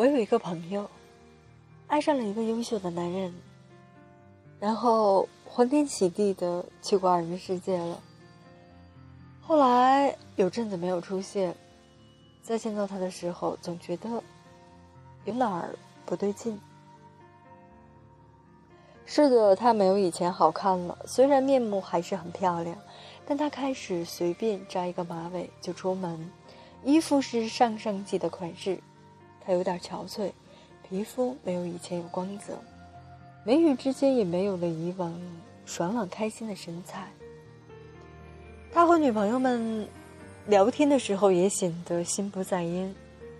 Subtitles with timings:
[0.00, 0.88] 我有一个朋友，
[1.86, 3.34] 爱上了一个优秀的男人，
[4.58, 8.00] 然后欢天喜地的去过二人世界了。
[9.42, 11.54] 后来有阵子没有出现，
[12.42, 14.08] 在见到他的时候，总觉得
[15.26, 15.74] 有哪儿
[16.06, 16.58] 不对劲。
[19.04, 22.74] 是的，她没有以前好看了，虽然面目还是很漂亮，
[23.26, 26.30] 但她开始随便扎一个马尾就出门，
[26.84, 28.80] 衣服是上上季的款式，
[29.50, 30.30] 她有点憔悴，
[30.88, 32.56] 皮肤没有以前有光泽，
[33.42, 35.12] 眉宇之间也没有了以往
[35.66, 37.10] 爽朗开心的神采。
[38.72, 39.88] 他和女朋友们
[40.46, 42.94] 聊天的时候也显得心不在焉，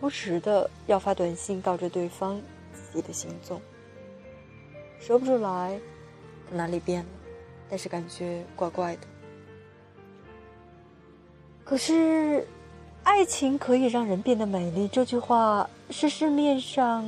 [0.00, 3.62] 不时的要发短信告知对方自己的行踪。
[4.98, 5.78] 说不出来
[6.50, 7.10] 哪里变了，
[7.70, 9.02] 但是感觉怪怪的。
[11.62, 12.44] 可是，
[13.04, 17.04] 爱情可以让人变得美丽，这句话是市面上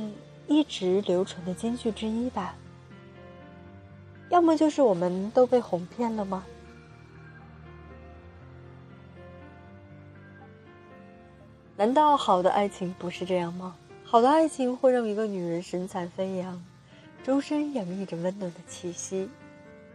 [0.47, 2.55] 一直流传的金句之一吧？
[4.29, 6.43] 要么就是我们都被哄骗了吗？
[11.77, 13.75] 难道好的爱情不是这样吗？
[14.03, 16.61] 好的爱情会让一个女人神采飞扬，
[17.23, 19.29] 周身洋溢着温暖的气息，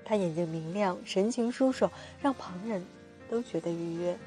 [0.05, 1.91] 她眼睛明亮，神情舒爽，
[2.21, 2.85] 让旁人
[3.31, 4.19] 都觉得愉悦。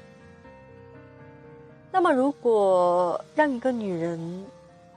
[1.94, 4.44] 那么，如果让一个女人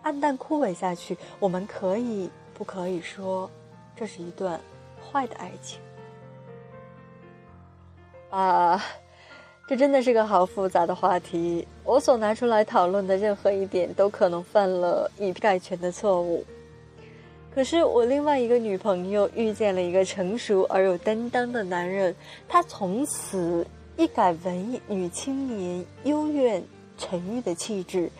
[0.02, 3.48] 暗淡枯萎下去，我们可以不可以说
[3.96, 4.60] 这是一段
[5.00, 5.80] 坏的爱情？
[8.32, 8.84] 啊？
[9.68, 16.44] 这真的是个好复杂的话题，我所拿出来讨论的任何一点都可能犯了以偏概全的错误。
[17.54, 22.16] 可是我另外一个女朋友遇见了一个成熟而有担当的男人，
[22.50, 23.68] 他从此
[23.98, 26.64] 一改文艺女青年幽怨
[26.98, 28.12] 沉郁的气质，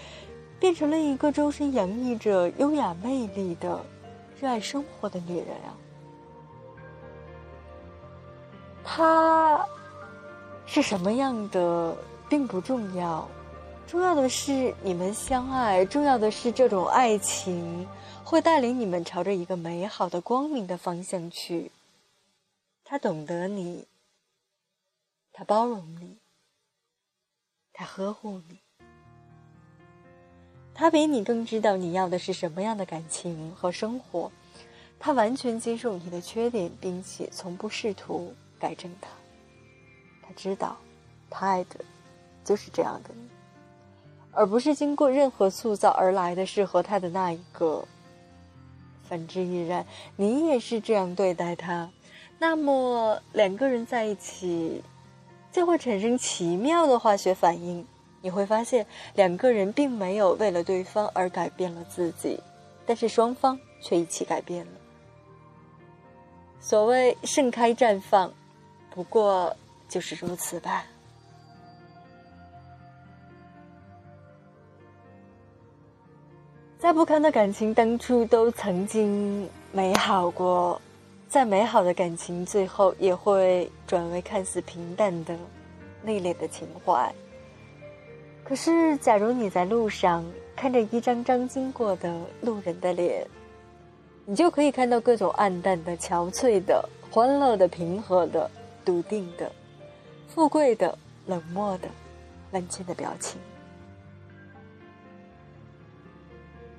[0.60, 3.84] 变成了一个周身洋溢着优雅魅力的
[4.40, 5.76] 热爱生活的女人啊！
[8.84, 9.68] 她。
[10.70, 11.96] 是什么样的
[12.30, 13.26] 并不重要，
[13.88, 17.88] 重要的是你们相爱，重要的是这种爱情
[18.22, 21.72] 会带领你们朝着一个美好的、光明的方向去。
[22.84, 23.88] 他懂得你，
[25.32, 26.18] 他包容你，
[27.72, 28.60] 他呵护你，
[30.80, 34.32] 他比你更知道你要的是什么样的感情和生活。
[35.00, 39.10] 他完全接受你的缺点，并且从不试图改正它。
[40.22, 40.78] 他知道，
[41.32, 41.84] 他爱的，
[42.46, 43.28] 就是这样的你，
[44.32, 47.84] 而不是经过任何塑造而来的适合他的那一个。
[49.04, 49.84] 反之亦然，
[50.16, 51.90] 你也是这样对待他，
[52.38, 54.84] 那么两个人在一起，
[55.52, 57.84] 就会产生奇妙的化学反应。
[58.22, 58.86] 你会发现，
[59.16, 62.40] 两个人并没有为了对方而改变了自己，
[62.86, 64.72] 但是双方却一起改变了。
[66.60, 68.34] 所谓盛开绽放，
[68.90, 69.56] 不过。
[69.90, 70.86] 就是如此吧。
[76.78, 80.78] 再不堪的感情，当初都曾经美好过；
[81.30, 85.38] 再美好的感情，最后也会转为看似平淡的
[86.04, 87.16] 内敛的情怀。
[88.48, 90.24] 可是，假如你在路上
[90.56, 93.28] 看着一张张经过的路人的脸，
[94.26, 98.50] 你就可以看到各种暗淡的、憔悴的、欢乐的、平和的、
[98.86, 99.52] 笃定的。
[100.30, 101.90] 富贵的、冷漠的、
[102.52, 103.38] 冷静的表情，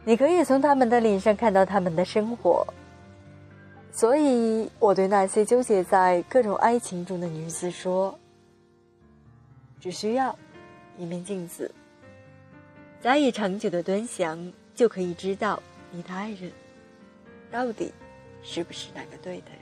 [0.04, 2.66] 你可以从他们的脸上看到他们的生活。
[3.92, 8.16] 所以，我对那些纠结在各种爱情中的女子说
[9.80, 10.34] ：“只需要
[10.98, 11.72] 一面镜子，
[13.00, 16.50] 加以长久的端详，就可以知道你的爱人
[17.50, 17.92] 到底
[18.42, 19.58] 是不是那个对的人。”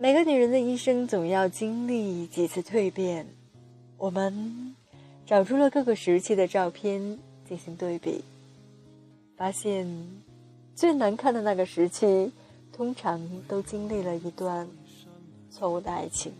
[0.00, 3.26] 每个女人的一生总要经历几次蜕变，
[3.96, 4.74] 我们
[5.26, 8.22] 找出了各个时期的照片进行对比，
[9.38, 9.86] 发现
[10.74, 12.32] 最难看的那个时期，
[12.72, 14.68] 通常都经历了一段
[15.48, 16.32] 错误的爱情。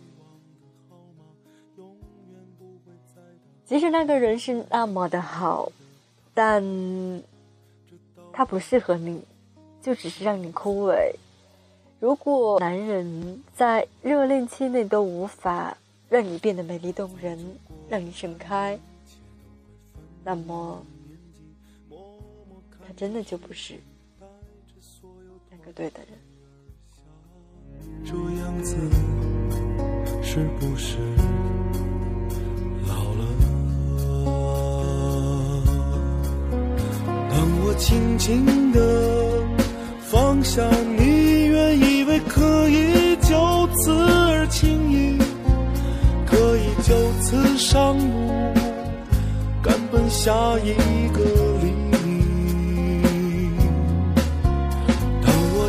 [3.65, 5.71] 即使那个人是那么的好，
[6.33, 6.61] 但
[8.33, 9.23] 他不适合你，
[9.81, 11.13] 就只是让你枯萎。
[12.01, 15.77] 如果男人在热恋期内都无法
[16.09, 17.37] 让你变得美丽动人，
[17.87, 18.77] 让你盛开，
[20.23, 20.83] 那么
[22.99, 23.75] 真的就不是
[25.49, 26.19] 那个对的人。
[28.03, 28.11] 这
[28.41, 28.75] 样子
[30.21, 30.97] 是不是
[32.85, 33.25] 老了？
[37.29, 39.41] 当我轻轻的
[40.01, 45.17] 放下你，原以为可以就此而轻易，
[46.25, 48.53] 可以就此上路，
[49.63, 50.73] 赶奔下一
[51.13, 51.48] 个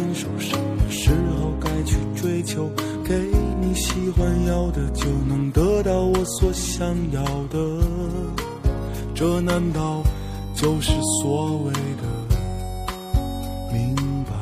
[0.00, 0.26] 分手？
[0.38, 2.70] 什么时候该去追求？
[3.04, 3.14] 给
[3.60, 7.58] 你喜欢要的，就能得到我所想要的。
[9.14, 10.02] 这难道
[10.54, 12.02] 就是所谓的
[13.70, 13.94] 明
[14.24, 14.32] 白？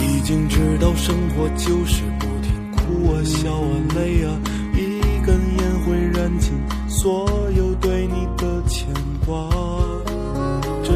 [0.00, 4.38] 已经知道生活就是不停哭啊、笑啊、泪啊，
[4.74, 6.52] 一根烟会燃尽
[6.88, 8.86] 所有对你的牵
[9.26, 9.50] 挂。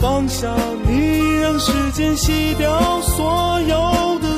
[0.00, 0.54] 放下
[0.86, 4.29] 你，让时间洗掉所有的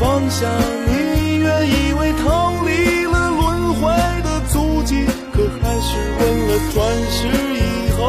[0.00, 0.48] 放下
[0.86, 3.82] 你，原以为逃离了轮回
[4.22, 6.76] 的足迹，可还是问了转
[7.10, 7.58] 世以
[7.96, 8.02] 后，